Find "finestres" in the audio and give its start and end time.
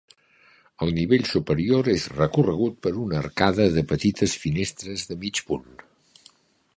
4.45-5.05